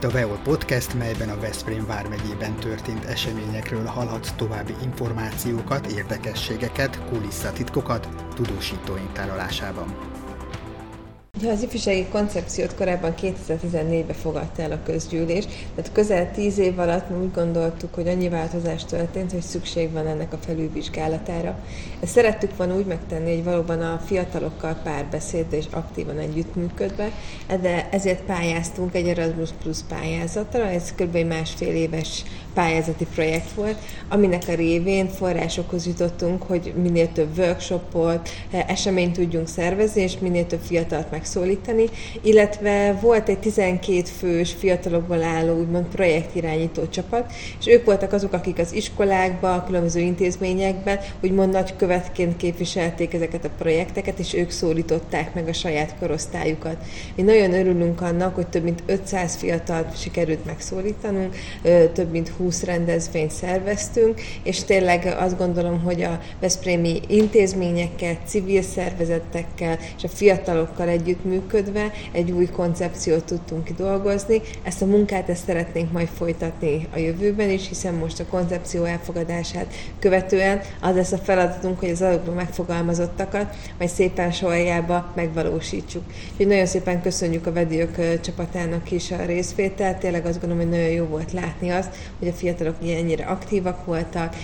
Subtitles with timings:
[0.00, 8.08] itt a Veol Podcast, melyben a Veszprém vármegyében történt eseményekről hallhatsz további információkat, érdekességeket, kulisszatitkokat
[8.34, 9.94] tudósítóink tárolásában.
[11.42, 15.44] Ja, az ifjúsági koncepciót korábban 2014-ben fogadta el a közgyűlés,
[15.74, 20.06] tehát közel tíz év alatt mi úgy gondoltuk, hogy annyi változás történt, hogy szükség van
[20.06, 21.58] ennek a felülvizsgálatára.
[22.00, 27.10] Ezt szerettük volna úgy megtenni, hogy valóban a fiatalokkal párbeszédve és aktívan együttműködve,
[27.60, 31.16] de ezért pályáztunk egy Erasmus Plus pályázatra, ez kb.
[31.16, 33.78] másfél éves pályázati projekt volt,
[34.08, 38.28] aminek a révén forrásokhoz jutottunk, hogy minél több workshopot,
[38.66, 41.84] eseményt tudjunk szervezni, és minél több fiatalt megszólítani,
[42.22, 48.58] illetve volt egy 12 fős fiatalokból álló úgymond projektirányító csapat, és ők voltak azok, akik
[48.58, 55.34] az iskolákban, a különböző intézményekben úgymond nagy követként képviselték ezeket a projekteket, és ők szólították
[55.34, 56.76] meg a saját korosztályukat.
[57.14, 61.36] Mi nagyon örülünk annak, hogy több mint 500 fiatal sikerült megszólítanunk,
[61.92, 69.78] több mint 20 rendezvényt szerveztünk, és tényleg azt gondolom, hogy a Veszprémi intézményekkel, civil szervezetekkel
[69.96, 74.40] és a fiatalokkal együttműködve egy új koncepciót tudtunk kidolgozni.
[74.62, 79.74] Ezt a munkát ezt szeretnénk majd folytatni a jövőben is, hiszen most a koncepció elfogadását
[79.98, 86.02] követően az lesz a feladatunk, hogy az alapban megfogalmazottakat majd szépen sorjába megvalósítsuk.
[86.30, 89.98] Úgyhogy nagyon szépen köszönjük a Vediök csapatának is a részvételt.
[89.98, 94.36] Tényleg azt gondolom, hogy nagyon jó volt látni azt, hogy a fiatalok ennyire aktívak voltak,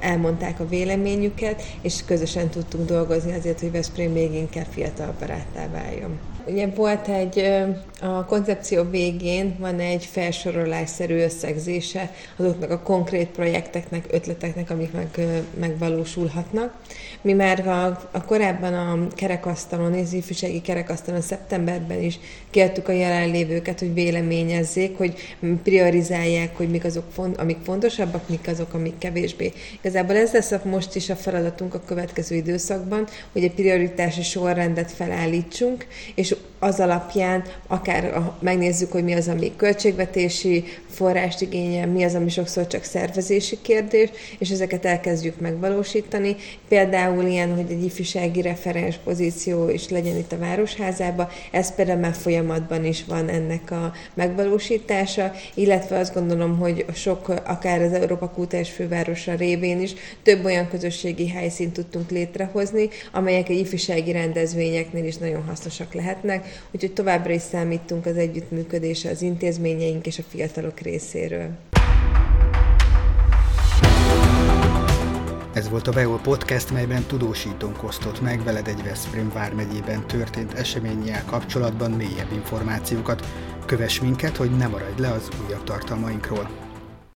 [0.00, 6.18] elmondták a véleményüket, és közösen tudtunk dolgozni azért, hogy Veszprém még inkább fiatal baráttá váljon.
[6.46, 7.52] Ugye volt egy,
[8.00, 15.20] a koncepció végén van egy felsorolásszerű összegzése azoknak a konkrét projekteknek, ötleteknek, amik meg,
[15.60, 16.74] megvalósulhatnak.
[17.20, 22.18] Mi már a, a korábban a kerekasztalon, az ifjúsági kerekasztalon szeptemberben is
[22.50, 28.74] kértük a jelenlévőket, hogy véleményezzék, hogy priorizálják, hogy mik azok, font, amik fontosabbak, mik azok,
[28.74, 29.52] amik kevésbé.
[29.80, 34.92] Igazából ez lesz a, most is a feladatunk a következő időszakban, hogy egy prioritási sorrendet
[34.92, 42.14] felállítsunk, és az alapján akár megnézzük, hogy mi az, ami költségvetési forrást igényel, mi az,
[42.14, 46.36] ami sokszor csak szervezési kérdés, és ezeket elkezdjük megvalósítani.
[46.68, 52.14] Például ilyen, hogy egy ifjúsági referens pozíció is legyen itt a Városházában, ez például már
[52.14, 58.70] folyamatban is van ennek a megvalósítása, illetve azt gondolom, hogy sok, akár az Európa Kútás
[58.70, 65.44] fővárosa révén is több olyan közösségi helyszínt tudtunk létrehozni, amelyek egy ifjúsági rendezvényeknél is nagyon
[65.46, 71.48] hasznosak lehetnek, úgyhogy továbbra is számítunk az együttműködésre az intézményeink és a fiatalok részéről.
[75.52, 81.24] Ez volt a Beol Podcast, melyben tudósítónk osztott meg veled egy Veszprém vármegyében történt eseménnyel
[81.24, 83.26] kapcsolatban mélyebb információkat.
[83.66, 86.71] Kövess minket, hogy ne maradj le az újabb tartalmainkról.